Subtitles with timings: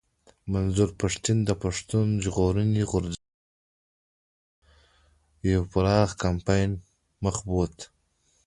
[0.53, 6.83] منظور پښتين پښتون ژغورني غورځنګ تر جوړېدو يو پراخ کمپاين پر
[7.23, 7.77] مخ بوت